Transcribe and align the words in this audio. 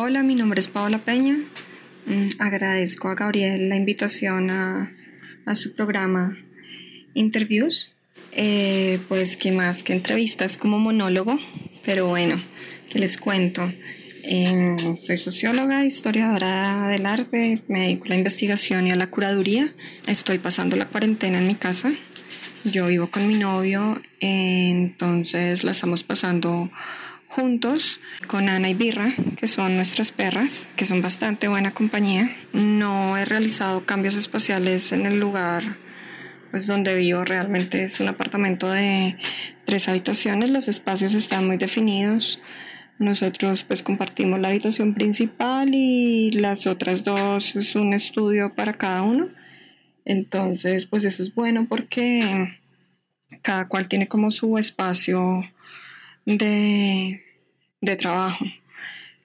Hola, 0.00 0.22
mi 0.22 0.36
nombre 0.36 0.60
es 0.60 0.68
Paola 0.68 0.98
Peña. 0.98 1.38
Mm, 2.06 2.28
agradezco 2.38 3.08
a 3.08 3.16
Gabriel 3.16 3.68
la 3.68 3.74
invitación 3.74 4.48
a, 4.48 4.94
su 5.56 5.74
programa 5.74 6.36
Interviews. 7.14 7.96
Eh, 8.30 9.00
pues 9.08 9.36
que 9.36 9.50
más 9.50 9.82
que 9.82 9.92
entrevistas 9.92 10.56
como 10.56 10.78
monólogo, 10.78 11.36
pero 11.84 12.06
bueno, 12.06 12.40
que 12.88 13.00
les 13.00 13.16
cuento. 13.16 13.72
Em, 14.22 14.96
soy 14.96 15.16
socióloga, 15.16 15.84
historiadora 15.84 16.86
del 16.86 17.04
arte, 17.04 17.60
me 17.66 17.80
dedico 17.80 18.04
a 18.04 18.10
la 18.10 18.18
investigación 18.18 18.86
y 18.86 18.92
a 18.92 18.96
la 18.96 19.10
curaduría. 19.10 19.74
Estoy 20.06 20.38
pasando 20.38 20.76
la 20.76 20.86
cuarentena 20.86 21.38
en 21.38 21.48
mi 21.48 21.56
casa. 21.56 21.92
Yo 22.62 22.86
vivo 22.86 23.10
con 23.10 23.26
mi 23.26 23.34
novio, 23.34 24.00
entonces 24.20 25.64
la 25.64 25.72
estamos 25.72 26.04
pasando 26.04 26.70
juntos 27.28 28.00
con 28.26 28.48
Ana 28.48 28.70
y 28.70 28.74
Birra, 28.74 29.12
que 29.36 29.46
son 29.48 29.76
nuestras 29.76 30.12
perras, 30.12 30.68
que 30.76 30.84
son 30.84 31.02
bastante 31.02 31.48
buena 31.48 31.72
compañía. 31.72 32.36
No 32.52 33.16
he 33.16 33.24
realizado 33.24 33.86
cambios 33.86 34.16
espaciales 34.16 34.92
en 34.92 35.06
el 35.06 35.20
lugar 35.20 35.76
pues 36.50 36.66
donde 36.66 36.94
vivo 36.94 37.24
realmente 37.24 37.84
es 37.84 38.00
un 38.00 38.08
apartamento 38.08 38.70
de 38.70 39.18
tres 39.64 39.88
habitaciones, 39.88 40.50
los 40.50 40.68
espacios 40.68 41.14
están 41.14 41.46
muy 41.46 41.58
definidos. 41.58 42.42
Nosotros 42.98 43.64
pues 43.64 43.82
compartimos 43.82 44.40
la 44.40 44.48
habitación 44.48 44.94
principal 44.94 45.70
y 45.72 46.32
las 46.32 46.66
otras 46.66 47.04
dos 47.04 47.54
es 47.54 47.76
un 47.76 47.92
estudio 47.92 48.54
para 48.54 48.72
cada 48.72 49.02
uno. 49.02 49.28
Entonces 50.04 50.86
pues 50.86 51.04
eso 51.04 51.22
es 51.22 51.34
bueno 51.34 51.66
porque 51.68 52.58
cada 53.42 53.68
cual 53.68 53.88
tiene 53.88 54.08
como 54.08 54.30
su 54.30 54.58
espacio 54.58 55.44
de, 56.36 57.96
trabajo. 57.96 58.44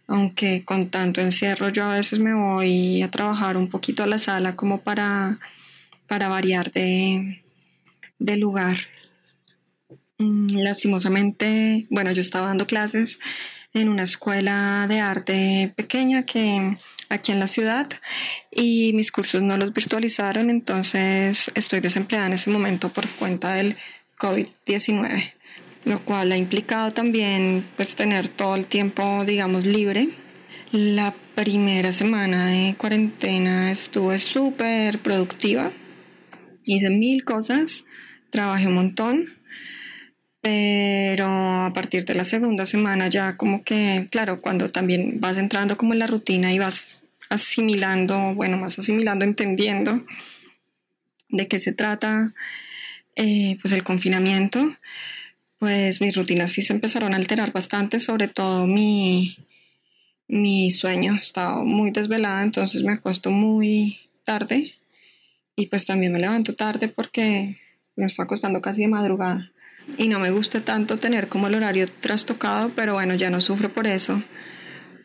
Aunque 0.07 0.63
con 0.63 0.89
tanto 0.89 1.21
encierro 1.21 1.70
yo 1.70 1.85
a 1.85 1.91
veces 1.95 2.20
me 2.20 2.34
voy 2.34 3.02
a 3.02 3.12
trabajar 3.12 3.57
un 3.57 3.70
poquito 3.70 4.03
a 4.03 4.07
la 4.07 4.17
sala 4.17 4.55
como 4.55 4.82
para, 4.82 5.40
para 6.07 6.27
variar 6.27 6.71
de, 6.71 7.43
de 8.20 8.37
lugar. 8.37 8.77
Mm, 10.18 10.48
lastimosamente, 10.57 11.87
bueno, 11.90 12.12
yo 12.12 12.21
estaba 12.21 12.48
dando 12.48 12.68
clases 12.68 13.20
en 13.74 13.90
una 13.90 14.04
escuela 14.04 14.85
de 14.87 14.99
arte 14.99 15.74
pequeña 15.76 16.26
que 16.26 16.77
aquí 17.09 17.31
en 17.31 17.40
la 17.40 17.48
ciudad 17.48 17.87
y 18.51 18.93
mis 18.93 19.12
cursos 19.12 19.41
no 19.41 19.57
los 19.57 19.74
virtualizaron, 19.74 20.49
entonces 20.49 21.51
estoy 21.55 21.79
desempleada 21.79 22.27
en 22.27 22.34
este 22.34 22.51
momento 22.51 22.93
por 22.93 23.07
cuenta 23.09 23.54
del 23.54 23.76
COVID-19 24.18 25.34
lo 25.85 26.03
cual 26.03 26.31
ha 26.31 26.37
implicado 26.37 26.91
también 26.91 27.65
pues 27.76 27.95
tener 27.95 28.27
todo 28.27 28.55
el 28.55 28.67
tiempo, 28.67 29.26
digamos, 29.26 29.65
libre. 29.65 30.09
La 30.71 31.13
primera 31.35 31.91
semana 31.91 32.48
de 32.48 32.75
cuarentena 32.75 33.71
estuve 33.71 34.20
súper 34.20 34.99
productiva, 34.99 35.71
hice 36.65 36.90
mil 36.90 37.23
cosas, 37.23 37.85
trabajé 38.29 38.67
un 38.67 38.75
montón, 38.75 39.25
pero 40.41 41.27
a 41.65 41.71
partir 41.73 42.05
de 42.05 42.15
la 42.15 42.23
segunda 42.23 42.65
semana 42.65 43.07
ya 43.07 43.37
como 43.37 43.63
que, 43.63 44.07
claro, 44.12 44.41
cuando 44.41 44.71
también 44.71 45.20
vas 45.20 45.37
entrando 45.37 45.77
como 45.77 45.93
en 45.93 45.99
la 45.99 46.07
rutina 46.07 46.51
y 46.53 46.59
vas 46.59 47.03
asimilando, 47.29 48.34
bueno, 48.35 48.57
más 48.57 48.77
asimilando, 48.77 49.25
entendiendo 49.25 50.05
de 51.29 51.47
qué 51.47 51.59
se 51.59 51.71
trata, 51.71 52.34
eh, 53.15 53.57
pues 53.62 53.73
el 53.73 53.84
confinamiento, 53.84 54.75
pues 55.63 56.01
mis 56.01 56.13
rutinas 56.17 56.51
sí 56.51 56.61
se 56.61 56.73
empezaron 56.73 57.13
a 57.13 57.15
alterar 57.15 57.53
bastante, 57.53 58.01
sobre 58.01 58.27
todo 58.27 58.67
mi, 58.67 59.37
mi 60.27 60.69
sueño. 60.71 61.15
Estaba 61.15 61.63
muy 61.63 61.89
desvelada, 61.89 62.43
entonces 62.43 62.83
me 62.83 62.91
acuesto 62.91 63.31
muy 63.31 63.97
tarde 64.25 64.73
y 65.56 65.67
pues 65.67 65.85
también 65.85 66.11
me 66.11 66.19
levanto 66.19 66.53
tarde 66.53 66.89
porque 66.89 67.61
me 67.95 68.07
está 68.07 68.23
acostando 68.23 68.62
casi 68.62 68.81
de 68.81 68.90
madrugada. 68.90 69.53
Y 69.97 70.09
no 70.09 70.19
me 70.19 70.31
gusta 70.31 70.59
tanto 70.66 70.97
tener 70.97 71.29
como 71.29 71.47
el 71.47 71.56
horario 71.56 71.88
trastocado, 71.88 72.73
pero 72.75 72.96
bueno, 72.96 73.16
ya 73.16 73.29
no 73.29 73.40
sufro 73.40 73.72
por 73.72 73.88
eso 73.88 74.22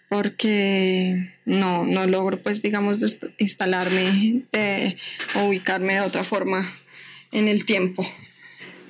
porque 0.09 1.35
no, 1.45 1.87
no 1.87 2.05
logro 2.09 2.43
pues 2.43 2.63
digamos 2.63 2.97
instalarme 3.39 4.43
de, 4.51 4.97
o 5.37 5.45
ubicarme 5.45 5.93
de 5.95 6.01
otra 6.01 6.25
forma 6.25 6.75
en 7.31 7.47
el 7.47 7.65
tiempo. 7.65 8.05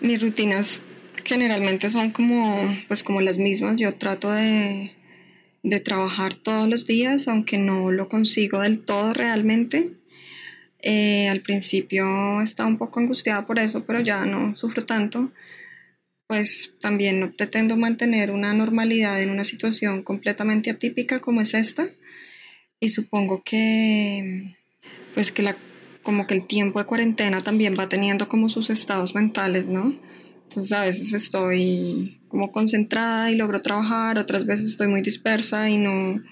Mis 0.01 0.23
rutinas 0.23 0.81
generalmente 1.29 1.89
son 1.89 2.11
como, 2.11 2.77
pues 2.89 3.05
como 3.05 3.21
las 3.21 3.39
mismas. 3.39 3.77
Yo 3.77 3.95
trato 3.95 4.33
de, 4.33 4.93
de 5.63 5.81
trabajar 5.81 6.35
todos 6.35 6.69
los 6.69 6.87
días, 6.87 7.29
aunque 7.29 7.59
no 7.59 7.91
lo 7.93 8.09
consigo 8.09 8.61
del 8.61 8.81
todo 8.81 9.13
realmente. 9.15 9.93
Eh, 10.81 11.29
al 11.29 11.43
principio 11.43 12.41
estaba 12.41 12.69
un 12.69 12.79
poco 12.79 13.01
angustiada 13.01 13.47
por 13.47 13.59
eso, 13.59 13.85
pero 13.85 14.01
ya 14.01 14.25
no 14.25 14.55
sufro 14.55 14.85
tanto. 14.87 15.33
Pues 16.27 16.73
también 16.81 17.21
no 17.21 17.33
pretendo 17.33 17.77
mantener 17.77 18.31
una 18.31 18.53
normalidad 18.53 19.21
en 19.23 19.31
una 19.31 19.45
situación 19.45 20.03
completamente 20.03 20.71
atípica 20.71 21.21
como 21.21 21.41
es 21.41 21.55
esta. 21.55 21.89
Y 22.81 22.91
supongo 22.91 23.43
que, 23.43 24.55
pues 25.15 25.33
que 25.33 25.43
la, 25.43 25.57
como 26.03 26.27
que 26.27 26.35
el 26.35 26.47
tiempo 26.47 26.79
de 26.79 26.87
cuarentena 26.87 27.43
también 27.43 27.75
va 27.79 27.89
teniendo 27.89 28.29
como 28.29 28.49
sus 28.49 28.71
estados 28.71 29.15
mentales, 29.15 29.69
¿no? 29.69 29.99
Entonces 30.49 30.73
a 30.73 30.81
veces 30.81 31.13
estoy 31.13 32.21
como 32.29 32.51
concentrada 32.53 33.31
y 33.31 33.37
logro 33.37 33.61
trabajar, 33.61 34.17
otras 34.17 34.47
veces 34.47 34.71
estoy 34.71 34.89
muy 34.89 35.03
dispersa 35.03 35.69
y 35.69 35.77
no, 35.77 36.23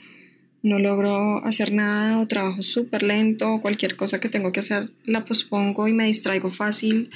no 0.62 0.78
logro 0.78 1.44
hacer 1.44 1.70
nada 1.70 2.18
o 2.18 2.26
trabajo 2.26 2.62
súper 2.62 3.02
lento, 3.02 3.60
cualquier 3.60 3.94
cosa 3.94 4.18
que 4.18 4.30
tengo 4.30 4.52
que 4.52 4.60
hacer 4.60 4.90
la 5.04 5.26
pospongo 5.26 5.86
y 5.86 5.92
me 5.92 6.06
distraigo 6.06 6.48
fácil 6.48 7.10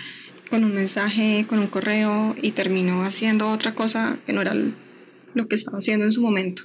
con 0.50 0.62
un 0.62 0.74
mensaje, 0.74 1.46
con 1.48 1.60
un 1.60 1.68
correo 1.68 2.36
y 2.42 2.50
termino 2.50 3.02
haciendo 3.02 3.50
otra 3.50 3.74
cosa 3.74 4.18
que 4.26 4.34
no 4.34 4.42
era 4.42 4.54
lo 5.32 5.48
que 5.48 5.54
estaba 5.54 5.78
haciendo 5.78 6.04
en 6.04 6.12
su 6.12 6.20
momento. 6.20 6.64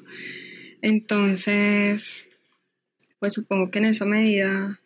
Entonces, 0.81 2.27
pues 3.19 3.31
supongo 3.31 3.71
que 3.71 3.79
en 3.79 3.85
esa 3.85 4.03
medida 4.03 4.81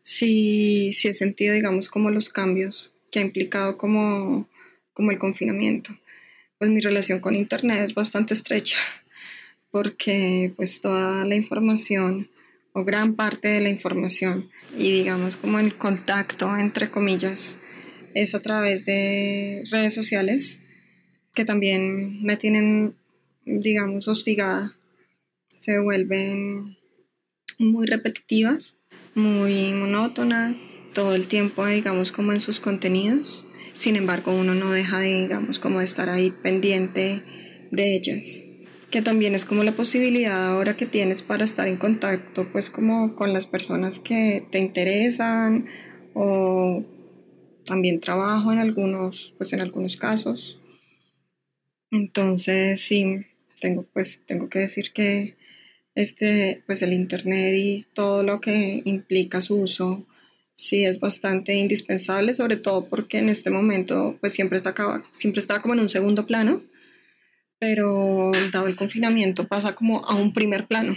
sí, 0.00 0.90
sí 0.92 1.06
he 1.06 1.14
sentido, 1.14 1.54
digamos, 1.54 1.88
como 1.88 2.10
los 2.10 2.28
cambios 2.28 2.92
que 3.12 3.20
ha 3.20 3.22
implicado 3.22 3.76
como 3.76 4.48
como 4.92 5.10
el 5.10 5.18
confinamiento. 5.18 5.96
Pues 6.58 6.70
mi 6.70 6.80
relación 6.80 7.20
con 7.20 7.34
Internet 7.34 7.80
es 7.82 7.94
bastante 7.94 8.34
estrecha 8.34 8.78
porque 9.70 10.52
pues 10.56 10.80
toda 10.80 11.24
la 11.24 11.36
información 11.36 12.28
o 12.72 12.84
gran 12.84 13.14
parte 13.14 13.48
de 13.48 13.60
la 13.60 13.68
información 13.68 14.48
y 14.76 14.92
digamos 14.92 15.36
como 15.36 15.58
el 15.58 15.74
contacto 15.74 16.56
entre 16.56 16.90
comillas 16.90 17.56
es 18.14 18.34
a 18.34 18.42
través 18.42 18.84
de 18.84 19.64
redes 19.70 19.94
sociales 19.94 20.60
que 21.34 21.44
también 21.44 22.22
me 22.22 22.36
tienen 22.36 22.94
digamos 23.44 24.08
hostigada 24.08 24.76
se 25.48 25.78
vuelven 25.78 26.76
muy 27.58 27.86
repetitivas 27.86 28.76
muy 29.14 29.72
monótonas 29.72 30.82
todo 30.94 31.14
el 31.14 31.26
tiempo 31.26 31.66
digamos 31.66 32.12
como 32.12 32.32
en 32.32 32.40
sus 32.40 32.60
contenidos 32.60 33.46
sin 33.80 33.96
embargo, 33.96 34.32
uno 34.32 34.54
no 34.54 34.70
deja 34.70 34.98
de, 34.98 35.22
digamos, 35.22 35.58
como 35.58 35.80
estar 35.80 36.08
ahí 36.08 36.30
pendiente 36.30 37.22
de 37.70 37.94
ellas 37.96 38.44
que 38.90 39.02
también 39.02 39.34
es 39.34 39.44
como 39.44 39.62
la 39.62 39.76
posibilidad 39.76 40.48
ahora 40.48 40.76
que 40.76 40.86
tienes 40.86 41.22
para 41.22 41.44
estar 41.44 41.68
en 41.68 41.76
contacto 41.76 42.48
pues 42.50 42.70
como 42.70 43.14
con 43.14 43.32
las 43.32 43.46
personas 43.46 43.98
que 43.98 44.44
te 44.50 44.58
interesan 44.58 45.66
o 46.12 46.84
también 47.64 48.00
trabajo 48.00 48.52
en 48.52 48.58
algunos 48.58 49.32
pues 49.38 49.52
en 49.52 49.60
algunos 49.60 49.96
casos. 49.96 50.58
Entonces 51.92 52.80
sí 52.80 53.24
tengo 53.60 53.86
pues 53.92 54.20
tengo 54.26 54.48
que 54.48 54.60
decir 54.60 54.92
que 54.92 55.36
este 55.94 56.62
pues 56.66 56.82
el 56.82 56.92
internet 56.92 57.54
y 57.56 57.86
todo 57.94 58.24
lo 58.24 58.40
que 58.40 58.82
implica 58.84 59.40
su 59.40 59.60
uso 59.60 60.04
sí 60.60 60.84
es 60.84 61.00
bastante 61.00 61.54
indispensable, 61.54 62.34
sobre 62.34 62.56
todo 62.56 62.86
porque 62.86 63.18
en 63.18 63.30
este 63.30 63.48
momento 63.48 64.18
pues 64.20 64.34
siempre 64.34 64.58
está, 64.58 64.74
siempre 65.10 65.40
está 65.40 65.62
como 65.62 65.72
en 65.72 65.80
un 65.80 65.88
segundo 65.88 66.26
plano, 66.26 66.62
pero 67.58 68.30
dado 68.52 68.66
el 68.66 68.76
confinamiento 68.76 69.48
pasa 69.48 69.74
como 69.74 70.04
a 70.04 70.14
un 70.14 70.34
primer 70.34 70.66
plano. 70.66 70.96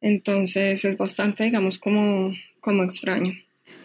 Entonces 0.00 0.84
es 0.84 0.96
bastante, 0.96 1.42
digamos, 1.42 1.78
como, 1.78 2.32
como 2.60 2.84
extraño. 2.84 3.34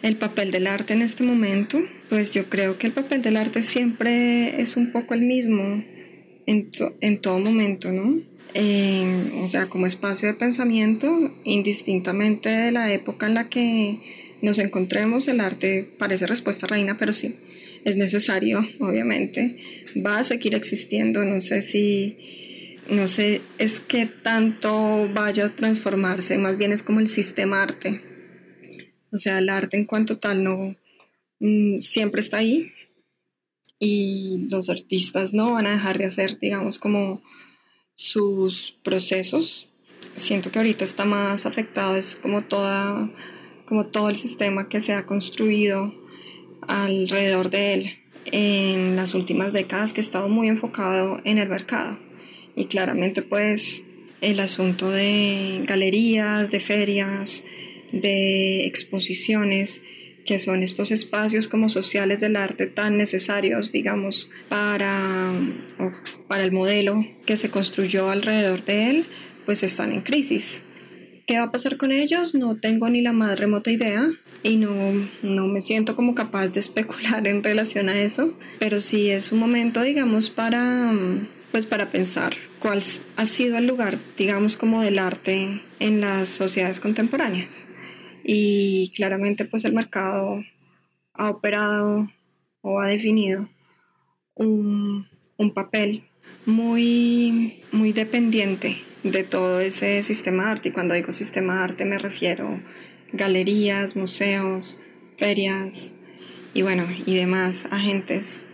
El 0.02 0.16
papel 0.16 0.52
del 0.52 0.68
arte 0.68 0.92
en 0.92 1.02
este 1.02 1.24
momento, 1.24 1.80
pues 2.08 2.32
yo 2.32 2.48
creo 2.48 2.78
que 2.78 2.86
el 2.86 2.92
papel 2.92 3.22
del 3.22 3.36
arte 3.36 3.62
siempre 3.62 4.60
es 4.60 4.76
un 4.76 4.92
poco 4.92 5.14
el 5.14 5.22
mismo 5.22 5.82
en, 6.46 6.70
en 7.00 7.20
todo 7.20 7.38
momento, 7.38 7.90
¿no? 7.90 8.20
Eh, 8.54 9.32
o 9.42 9.48
sea, 9.48 9.68
como 9.68 9.86
espacio 9.86 10.28
de 10.28 10.34
pensamiento, 10.34 11.32
indistintamente 11.44 12.50
de 12.50 12.70
la 12.70 12.92
época 12.92 13.26
en 13.26 13.34
la 13.34 13.48
que 13.48 14.21
nos 14.42 14.58
encontremos, 14.58 15.28
el 15.28 15.40
arte 15.40 15.94
parece 15.98 16.26
respuesta 16.26 16.66
reina, 16.66 16.96
pero 16.98 17.12
sí, 17.12 17.36
es 17.84 17.96
necesario, 17.96 18.66
obviamente. 18.80 19.58
Va 20.04 20.18
a 20.18 20.24
seguir 20.24 20.54
existiendo, 20.54 21.24
no 21.24 21.40
sé 21.40 21.62
si, 21.62 22.76
no 22.88 23.06
sé, 23.06 23.40
es 23.58 23.80
que 23.80 24.06
tanto 24.06 25.08
vaya 25.14 25.46
a 25.46 25.56
transformarse, 25.56 26.38
más 26.38 26.58
bien 26.58 26.72
es 26.72 26.82
como 26.82 27.00
el 27.00 27.08
sistema 27.08 27.62
arte. 27.62 28.02
O 29.12 29.18
sea, 29.18 29.38
el 29.38 29.48
arte 29.48 29.76
en 29.76 29.84
cuanto 29.84 30.18
tal 30.18 30.42
no 30.42 30.76
mm, 31.40 31.80
siempre 31.80 32.20
está 32.20 32.38
ahí 32.38 32.72
y 33.78 34.48
los 34.48 34.68
artistas 34.70 35.34
no 35.34 35.52
van 35.52 35.66
a 35.66 35.72
dejar 35.72 35.98
de 35.98 36.04
hacer, 36.04 36.38
digamos, 36.38 36.78
como 36.78 37.20
sus 37.96 38.78
procesos. 38.82 39.68
Siento 40.16 40.50
que 40.50 40.60
ahorita 40.60 40.84
está 40.84 41.04
más 41.04 41.46
afectado, 41.46 41.96
es 41.96 42.16
como 42.16 42.44
toda, 42.44 43.10
como 43.66 43.86
todo 43.86 44.08
el 44.08 44.16
sistema 44.16 44.68
que 44.68 44.80
se 44.80 44.92
ha 44.92 45.06
construido 45.06 45.94
alrededor 46.66 47.50
de 47.50 47.74
él 47.74 47.98
en 48.26 48.96
las 48.96 49.14
últimas 49.14 49.52
décadas 49.52 49.92
que 49.92 50.00
ha 50.00 50.04
estado 50.04 50.28
muy 50.28 50.48
enfocado 50.48 51.20
en 51.24 51.38
el 51.38 51.48
mercado. 51.48 51.98
Y 52.54 52.66
claramente 52.66 53.22
pues 53.22 53.82
el 54.20 54.40
asunto 54.40 54.90
de 54.90 55.62
galerías, 55.66 56.50
de 56.50 56.60
ferias, 56.60 57.42
de 57.92 58.66
exposiciones, 58.66 59.82
que 60.24 60.38
son 60.38 60.62
estos 60.62 60.92
espacios 60.92 61.48
como 61.48 61.68
sociales 61.68 62.20
del 62.20 62.36
arte 62.36 62.66
tan 62.66 62.96
necesarios, 62.96 63.72
digamos, 63.72 64.30
para, 64.48 65.32
para 66.28 66.44
el 66.44 66.52
modelo 66.52 67.04
que 67.26 67.36
se 67.36 67.50
construyó 67.50 68.10
alrededor 68.10 68.64
de 68.64 68.90
él, 68.90 69.06
pues 69.44 69.64
están 69.64 69.92
en 69.92 70.02
crisis. 70.02 70.62
¿Qué 71.32 71.38
va 71.38 71.44
a 71.44 71.50
pasar 71.50 71.78
con 71.78 71.92
ellos? 71.92 72.34
No 72.34 72.56
tengo 72.56 72.90
ni 72.90 73.00
la 73.00 73.14
más 73.14 73.38
remota 73.40 73.70
idea 73.70 74.06
y 74.42 74.58
no, 74.58 74.74
no 75.22 75.46
me 75.46 75.62
siento 75.62 75.96
como 75.96 76.14
capaz 76.14 76.48
de 76.48 76.60
especular 76.60 77.26
en 77.26 77.42
relación 77.42 77.88
a 77.88 77.98
eso, 77.98 78.36
pero 78.58 78.80
sí 78.80 79.08
es 79.08 79.32
un 79.32 79.38
momento, 79.38 79.80
digamos, 79.80 80.28
para, 80.28 80.92
pues 81.50 81.64
para 81.64 81.90
pensar 81.90 82.34
cuál 82.58 82.82
ha 83.16 83.24
sido 83.24 83.56
el 83.56 83.66
lugar, 83.66 83.98
digamos, 84.18 84.58
como 84.58 84.82
del 84.82 84.98
arte 84.98 85.62
en 85.78 86.02
las 86.02 86.28
sociedades 86.28 86.80
contemporáneas. 86.80 87.66
Y 88.22 88.92
claramente, 88.94 89.46
pues 89.46 89.64
el 89.64 89.72
mercado 89.72 90.44
ha 91.14 91.30
operado 91.30 92.12
o 92.60 92.78
ha 92.78 92.88
definido 92.88 93.48
un, 94.34 95.06
un 95.38 95.54
papel 95.54 96.04
muy, 96.44 97.62
muy 97.72 97.92
dependiente 97.92 98.82
de 99.02 99.24
todo 99.24 99.60
ese 99.60 100.02
sistema 100.02 100.44
de 100.44 100.50
arte. 100.50 100.68
Y 100.68 100.72
cuando 100.72 100.94
digo 100.94 101.12
sistema 101.12 101.56
de 101.56 101.64
arte 101.64 101.84
me 101.84 101.98
refiero 101.98 102.60
galerías, 103.12 103.96
museos, 103.96 104.78
ferias 105.16 105.96
y 106.54 106.62
bueno, 106.62 106.86
y 107.06 107.14
demás 107.14 107.66
agentes, 107.70 108.46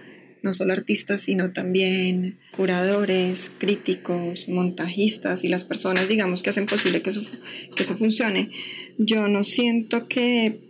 no 0.42 0.52
solo 0.52 0.72
artistas, 0.72 1.22
sino 1.22 1.52
también 1.52 2.38
curadores, 2.56 3.50
críticos, 3.58 4.48
montajistas 4.48 5.44
y 5.44 5.48
las 5.48 5.64
personas, 5.64 6.08
digamos, 6.08 6.42
que 6.42 6.50
hacen 6.50 6.66
posible 6.66 7.02
que 7.02 7.10
eso, 7.10 7.22
que 7.74 7.82
eso 7.82 7.96
funcione. 7.96 8.50
Yo 8.98 9.28
no 9.28 9.42
siento 9.44 10.06
que 10.06 10.60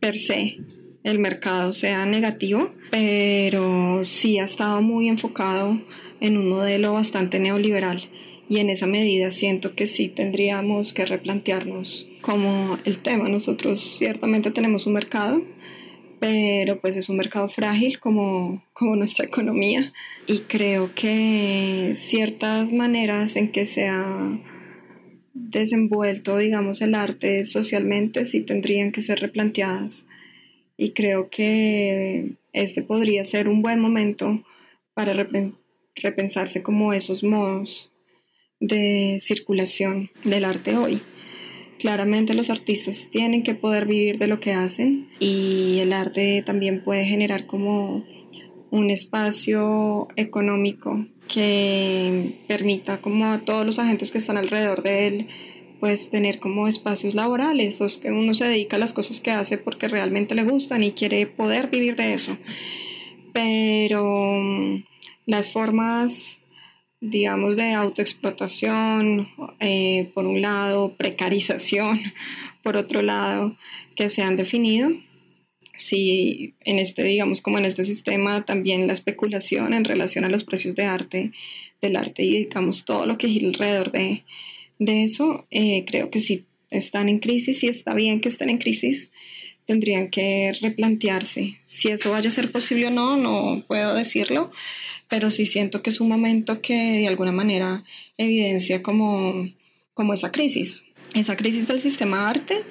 per 0.00 0.18
se 0.18 0.58
el 1.04 1.18
mercado 1.18 1.72
sea 1.72 2.06
negativo, 2.06 2.74
pero 2.90 4.02
sí 4.04 4.38
ha 4.38 4.44
estado 4.44 4.80
muy 4.82 5.08
enfocado 5.08 5.80
en 6.20 6.36
un 6.36 6.48
modelo 6.48 6.94
bastante 6.94 7.38
neoliberal 7.38 8.08
y 8.48 8.58
en 8.58 8.70
esa 8.70 8.86
medida 8.86 9.30
siento 9.30 9.74
que 9.74 9.86
sí 9.86 10.08
tendríamos 10.08 10.92
que 10.92 11.04
replantearnos 11.04 12.08
como 12.22 12.78
el 12.84 12.98
tema. 13.00 13.28
Nosotros 13.28 13.96
ciertamente 13.98 14.50
tenemos 14.50 14.86
un 14.86 14.94
mercado, 14.94 15.42
pero 16.18 16.80
pues 16.80 16.96
es 16.96 17.08
un 17.08 17.18
mercado 17.18 17.48
frágil 17.48 18.00
como, 18.00 18.64
como 18.72 18.96
nuestra 18.96 19.26
economía 19.26 19.92
y 20.26 20.40
creo 20.40 20.94
que 20.94 21.92
ciertas 21.94 22.72
maneras 22.72 23.36
en 23.36 23.52
que 23.52 23.66
se 23.66 23.86
ha 23.86 24.40
desenvuelto, 25.34 26.38
digamos, 26.38 26.80
el 26.80 26.94
arte 26.94 27.44
socialmente 27.44 28.24
sí 28.24 28.40
tendrían 28.40 28.92
que 28.92 29.02
ser 29.02 29.20
replanteadas 29.20 30.06
y 30.76 30.90
creo 30.90 31.28
que 31.28 32.32
este 32.52 32.82
podría 32.82 33.24
ser 33.24 33.48
un 33.48 33.62
buen 33.62 33.78
momento 33.78 34.42
para 34.94 35.12
repensarse 35.94 36.62
como 36.62 36.92
esos 36.92 37.22
modos 37.22 37.92
de 38.60 39.18
circulación 39.20 40.10
del 40.24 40.44
arte 40.44 40.76
hoy. 40.76 41.02
Claramente 41.78 42.34
los 42.34 42.50
artistas 42.50 43.08
tienen 43.10 43.42
que 43.42 43.54
poder 43.54 43.86
vivir 43.86 44.18
de 44.18 44.26
lo 44.26 44.40
que 44.40 44.52
hacen 44.52 45.08
y 45.20 45.78
el 45.78 45.92
arte 45.92 46.42
también 46.44 46.82
puede 46.82 47.04
generar 47.04 47.46
como 47.46 48.04
un 48.70 48.90
espacio 48.90 50.08
económico 50.16 51.06
que 51.28 52.38
permita 52.48 53.00
como 53.00 53.26
a 53.26 53.44
todos 53.44 53.64
los 53.64 53.78
agentes 53.78 54.10
que 54.10 54.18
están 54.18 54.36
alrededor 54.36 54.82
de 54.82 55.06
él 55.06 55.28
pues 55.80 56.10
tener 56.10 56.40
como 56.40 56.66
espacios 56.66 57.14
laborales, 57.14 57.80
o 57.80 57.86
que 58.00 58.10
uno 58.10 58.34
se 58.34 58.44
dedica 58.44 58.76
a 58.76 58.80
las 58.80 58.92
cosas 58.92 59.20
que 59.20 59.30
hace 59.30 59.58
porque 59.58 59.88
realmente 59.88 60.34
le 60.34 60.44
gustan 60.44 60.82
y 60.82 60.92
quiere 60.92 61.26
poder 61.26 61.68
vivir 61.68 61.96
de 61.96 62.14
eso. 62.14 62.36
Pero 63.32 64.40
mm, 64.40 64.84
las 65.26 65.50
formas 65.50 66.37
digamos, 67.00 67.56
de 67.56 67.72
autoexplotación, 67.72 69.28
eh, 69.60 70.10
por 70.14 70.26
un 70.26 70.42
lado, 70.42 70.96
precarización, 70.96 72.00
por 72.62 72.76
otro 72.76 73.02
lado, 73.02 73.56
que 73.94 74.08
se 74.08 74.22
han 74.22 74.36
definido. 74.36 74.90
Si 75.74 76.54
en 76.64 76.78
este, 76.80 77.04
digamos, 77.04 77.40
como 77.40 77.58
en 77.58 77.64
este 77.64 77.84
sistema, 77.84 78.44
también 78.44 78.86
la 78.86 78.92
especulación 78.92 79.74
en 79.74 79.84
relación 79.84 80.24
a 80.24 80.28
los 80.28 80.42
precios 80.42 80.74
de 80.74 80.84
arte, 80.84 81.32
del 81.80 81.96
arte 81.96 82.24
y, 82.24 82.44
digamos, 82.44 82.84
todo 82.84 83.06
lo 83.06 83.16
que 83.16 83.28
gira 83.28 83.46
alrededor 83.46 83.92
de, 83.92 84.24
de 84.80 85.04
eso, 85.04 85.46
eh, 85.50 85.84
creo 85.86 86.10
que 86.10 86.18
sí 86.18 86.46
están 86.70 87.08
en 87.08 87.20
crisis 87.20 87.62
y 87.62 87.68
está 87.68 87.94
bien 87.94 88.20
que 88.20 88.28
estén 88.28 88.50
en 88.50 88.58
crisis. 88.58 89.12
Tendrían 89.68 90.08
que 90.08 90.50
replantearse 90.62 91.60
si 91.66 91.88
eso 91.88 92.12
vaya 92.12 92.28
a 92.28 92.32
ser 92.32 92.50
posible 92.50 92.86
o 92.86 92.90
no, 92.90 93.18
no 93.18 93.62
puedo 93.68 93.94
decirlo, 93.94 94.50
pero 95.08 95.28
sí 95.28 95.44
siento 95.44 95.82
que 95.82 95.90
es 95.90 96.00
un 96.00 96.08
momento 96.08 96.62
que 96.62 96.74
de 96.74 97.06
alguna 97.06 97.32
manera 97.32 97.84
evidencia 98.16 98.82
como, 98.82 99.46
como 99.92 100.14
esa 100.14 100.32
crisis, 100.32 100.84
esa 101.12 101.36
crisis 101.36 101.68
del 101.68 101.80
sistema 101.80 102.22
de 102.22 102.30
arte 102.30 102.64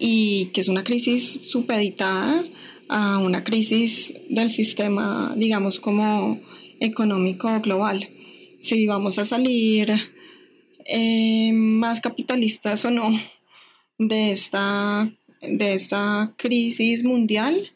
y 0.00 0.46
que 0.46 0.60
es 0.60 0.66
una 0.66 0.82
crisis 0.82 1.48
supeditada 1.48 2.44
a 2.88 3.18
una 3.18 3.44
crisis 3.44 4.12
del 4.28 4.50
sistema, 4.50 5.34
digamos, 5.36 5.78
como 5.78 6.40
económico 6.80 7.60
global. 7.60 8.10
Si 8.58 8.88
vamos 8.88 9.20
a 9.20 9.24
salir 9.24 9.92
eh, 10.86 11.52
más 11.52 12.00
capitalistas 12.00 12.84
o 12.84 12.90
no 12.90 13.16
de 14.08 14.32
esta, 14.32 15.08
de 15.42 15.74
esta 15.74 16.32
crisis 16.36 17.04
mundial, 17.04 17.72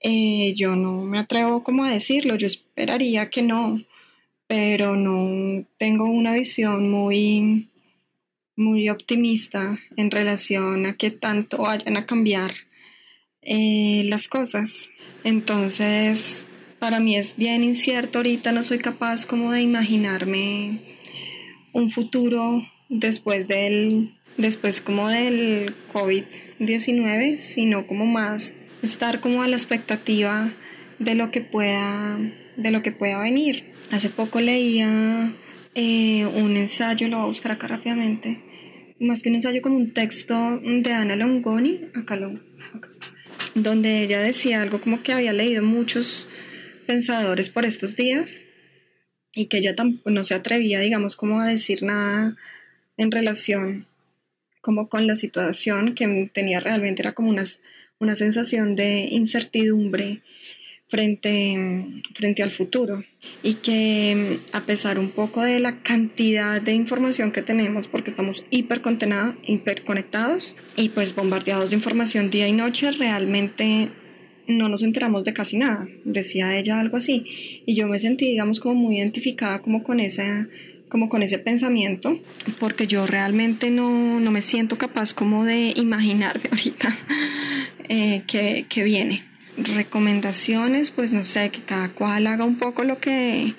eh, 0.00 0.54
yo 0.54 0.76
no 0.76 1.02
me 1.02 1.18
atrevo 1.18 1.62
como 1.62 1.84
a 1.84 1.90
decirlo, 1.90 2.36
yo 2.36 2.46
esperaría 2.46 3.30
que 3.30 3.42
no, 3.42 3.82
pero 4.46 4.96
no 4.96 5.66
tengo 5.78 6.04
una 6.04 6.34
visión 6.34 6.90
muy, 6.90 7.68
muy 8.56 8.88
optimista 8.88 9.78
en 9.96 10.10
relación 10.10 10.86
a 10.86 10.96
que 10.96 11.10
tanto 11.10 11.58
vayan 11.62 11.96
a 11.96 12.06
cambiar 12.06 12.52
eh, 13.42 14.02
las 14.06 14.28
cosas. 14.28 14.90
Entonces, 15.24 16.46
para 16.78 17.00
mí 17.00 17.16
es 17.16 17.36
bien 17.36 17.64
incierto 17.64 18.18
ahorita, 18.18 18.52
no 18.52 18.62
soy 18.62 18.78
capaz 18.78 19.26
como 19.26 19.52
de 19.52 19.62
imaginarme 19.62 20.80
un 21.72 21.90
futuro 21.90 22.62
después 22.90 23.48
del, 23.48 24.14
después 24.36 24.80
como 24.80 25.08
del 25.08 25.74
COVID-19, 25.92 27.36
sino 27.36 27.86
como 27.86 28.06
más 28.06 28.54
estar 28.82 29.20
como 29.20 29.42
a 29.42 29.48
la 29.48 29.56
expectativa 29.56 30.52
de 30.98 31.14
lo 31.14 31.30
que 31.30 31.40
pueda, 31.40 32.18
de 32.56 32.70
lo 32.70 32.82
que 32.82 32.92
pueda 32.92 33.20
venir. 33.20 33.72
Hace 33.90 34.10
poco 34.10 34.40
leía 34.40 35.32
eh, 35.74 36.26
un 36.26 36.56
ensayo, 36.56 37.08
lo 37.08 37.16
voy 37.16 37.24
a 37.24 37.28
buscar 37.28 37.52
acá 37.52 37.68
rápidamente, 37.68 38.42
más 39.00 39.22
que 39.22 39.28
un 39.28 39.36
ensayo 39.36 39.62
como 39.62 39.76
un 39.76 39.92
texto 39.92 40.60
de 40.60 40.92
Ana 40.92 41.16
Longoni, 41.16 41.80
acá 41.94 42.16
lo, 42.16 42.40
donde 43.54 44.02
ella 44.02 44.20
decía 44.20 44.62
algo 44.62 44.80
como 44.80 45.02
que 45.02 45.12
había 45.12 45.32
leído 45.32 45.62
muchos 45.62 46.28
pensadores 46.86 47.50
por 47.50 47.64
estos 47.64 47.96
días 47.96 48.42
y 49.34 49.46
que 49.46 49.58
ella 49.58 49.74
no 50.04 50.24
se 50.24 50.34
atrevía, 50.34 50.78
digamos, 50.80 51.16
como 51.16 51.40
a 51.40 51.46
decir 51.46 51.82
nada 51.82 52.36
en 52.96 53.10
relación 53.10 53.88
como 54.64 54.88
con 54.88 55.06
la 55.06 55.14
situación 55.14 55.94
que 55.94 56.30
tenía 56.32 56.58
realmente 56.58 57.02
era 57.02 57.12
como 57.12 57.28
unas 57.28 57.60
una 57.98 58.16
sensación 58.16 58.76
de 58.76 59.06
incertidumbre 59.10 60.22
frente, 60.86 61.84
frente 62.14 62.42
al 62.42 62.50
futuro. 62.50 63.04
Y 63.42 63.54
que 63.54 64.40
a 64.52 64.66
pesar 64.66 64.98
un 64.98 65.10
poco 65.10 65.42
de 65.42 65.60
la 65.60 65.82
cantidad 65.82 66.60
de 66.60 66.74
información 66.74 67.32
que 67.32 67.40
tenemos 67.42 67.88
porque 67.88 68.10
estamos 68.10 68.44
hiperconectados 68.50 70.56
y 70.76 70.90
pues 70.90 71.14
bombardeados 71.14 71.70
de 71.70 71.76
información 71.76 72.30
día 72.30 72.46
y 72.48 72.52
noche, 72.52 72.90
realmente 72.92 73.88
no 74.46 74.68
nos 74.68 74.82
enteramos 74.82 75.24
de 75.24 75.32
casi 75.32 75.56
nada, 75.56 75.88
decía 76.04 76.58
ella 76.58 76.78
algo 76.78 76.98
así, 76.98 77.62
y 77.64 77.74
yo 77.74 77.88
me 77.88 77.98
sentí, 77.98 78.26
digamos, 78.26 78.60
como 78.60 78.74
muy 78.74 78.98
identificada 78.98 79.62
como 79.62 79.82
con 79.82 80.00
esa, 80.00 80.48
como 80.94 81.08
con 81.08 81.24
ese 81.24 81.40
pensamiento, 81.40 82.20
porque 82.60 82.86
yo 82.86 83.04
realmente 83.04 83.72
no, 83.72 84.20
no 84.20 84.30
me 84.30 84.40
siento 84.40 84.78
capaz 84.78 85.12
como 85.12 85.44
de 85.44 85.72
imaginarme 85.74 86.44
ahorita 86.52 86.96
eh, 87.88 88.22
que, 88.28 88.84
viene. 88.84 89.24
Recomendaciones, 89.56 90.92
pues 90.92 91.12
no 91.12 91.24
sé, 91.24 91.50
que 91.50 91.62
cada 91.62 91.88
cual 91.88 92.28
haga 92.28 92.44
un 92.44 92.58
poco 92.58 92.84
lo 92.84 92.98
que 92.98 93.56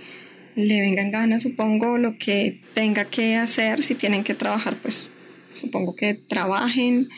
le 0.56 0.80
vengan 0.80 1.12
ganas, 1.12 1.42
supongo, 1.42 1.98
lo 1.98 2.18
que 2.18 2.62
tenga 2.74 3.04
que 3.04 3.36
hacer, 3.36 3.82
si 3.82 3.96
tienen 3.96 4.24
que 4.24 4.34
trabajar, 4.34 4.78
pues 4.82 5.10
supongo 5.52 5.94
que 5.94 6.14
trabajen, 6.14 7.10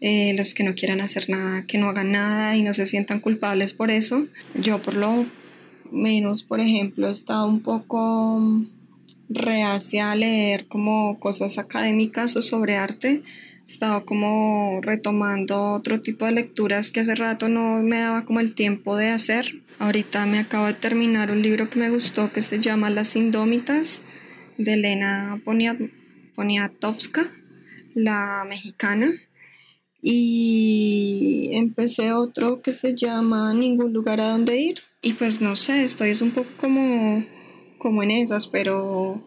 eh, 0.00 0.32
los 0.34 0.54
que 0.54 0.62
no 0.62 0.76
quieran 0.76 1.00
hacer 1.00 1.28
nada, 1.28 1.66
que 1.66 1.78
no 1.78 1.88
hagan 1.88 2.12
nada 2.12 2.54
y 2.54 2.62
no 2.62 2.72
se 2.72 2.86
sientan 2.86 3.18
culpables 3.18 3.74
por 3.74 3.90
eso. 3.90 4.28
Yo 4.54 4.80
por 4.80 4.94
lo 4.94 5.26
menos, 5.90 6.44
por 6.44 6.60
ejemplo, 6.60 7.08
he 7.08 7.12
estado 7.12 7.48
un 7.48 7.62
poco 7.62 8.64
reacia 9.28 10.10
a 10.12 10.16
leer 10.16 10.66
como 10.68 11.18
cosas 11.18 11.58
académicas 11.58 12.36
o 12.36 12.42
sobre 12.42 12.76
arte. 12.76 13.22
He 13.66 13.70
estado 13.70 14.04
como 14.04 14.80
retomando 14.82 15.72
otro 15.72 16.00
tipo 16.00 16.24
de 16.24 16.32
lecturas 16.32 16.90
que 16.90 17.00
hace 17.00 17.14
rato 17.14 17.48
no 17.48 17.82
me 17.82 17.98
daba 17.98 18.24
como 18.24 18.40
el 18.40 18.54
tiempo 18.54 18.96
de 18.96 19.08
hacer. 19.08 19.62
Ahorita 19.78 20.24
me 20.26 20.38
acabo 20.38 20.66
de 20.66 20.74
terminar 20.74 21.30
un 21.30 21.42
libro 21.42 21.68
que 21.68 21.78
me 21.78 21.90
gustó 21.90 22.32
que 22.32 22.40
se 22.40 22.60
llama 22.60 22.90
Las 22.90 23.16
Indómitas 23.16 24.02
de 24.56 24.74
Elena 24.74 25.40
Poniatowska, 26.34 27.26
la 27.94 28.46
mexicana. 28.48 29.10
Y 30.00 31.50
empecé 31.52 32.12
otro 32.12 32.62
que 32.62 32.70
se 32.70 32.94
llama 32.94 33.52
Ningún 33.52 33.92
lugar 33.92 34.20
a 34.20 34.28
donde 34.28 34.56
ir. 34.60 34.78
Y 35.02 35.14
pues 35.14 35.40
no 35.40 35.56
sé, 35.56 35.84
estoy 35.84 36.10
es 36.10 36.20
un 36.20 36.30
poco 36.30 36.50
como, 36.58 37.24
como 37.78 38.02
en 38.02 38.10
esas, 38.10 38.46
pero 38.46 39.22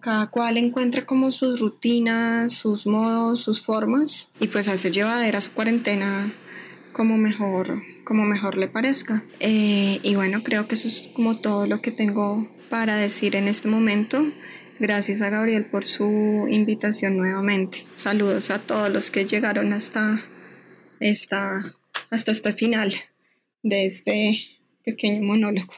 cada 0.00 0.30
cual 0.30 0.56
encuentra 0.56 1.04
como 1.04 1.32
sus 1.32 1.60
rutinas, 1.60 2.52
sus 2.52 2.86
modos, 2.86 3.40
sus 3.40 3.60
formas 3.60 4.30
y 4.38 4.46
pues 4.46 4.68
hace 4.68 4.90
llevadera 4.90 5.40
su 5.40 5.52
cuarentena 5.52 6.32
como 6.92 7.18
mejor, 7.18 7.82
como 8.04 8.24
mejor 8.24 8.56
le 8.56 8.68
parezca. 8.68 9.24
Eh, 9.40 9.98
y 10.02 10.14
bueno, 10.14 10.42
creo 10.42 10.68
que 10.68 10.76
eso 10.76 10.88
es 10.88 11.10
como 11.12 11.38
todo 11.38 11.66
lo 11.66 11.82
que 11.82 11.90
tengo 11.90 12.48
para 12.70 12.96
decir 12.96 13.36
en 13.36 13.48
este 13.48 13.68
momento. 13.68 14.24
Gracias 14.78 15.22
a 15.22 15.30
Gabriel 15.30 15.66
por 15.66 15.84
su 15.84 16.46
invitación 16.48 17.16
nuevamente. 17.16 17.86
Saludos 17.94 18.50
a 18.50 18.60
todos 18.60 18.90
los 18.90 19.10
que 19.10 19.24
llegaron 19.24 19.72
hasta 19.72 20.20
esta, 21.00 21.64
hasta 22.10 22.30
este 22.30 22.52
final 22.52 22.94
de 23.62 23.86
este 23.86 24.40
pequeño 24.84 25.22
monólogo. 25.22 25.72